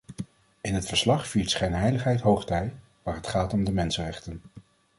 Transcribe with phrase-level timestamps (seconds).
[0.61, 4.41] In het verslag viert schijnheiligheid hoogtij waar het gaat om de mensenrechten.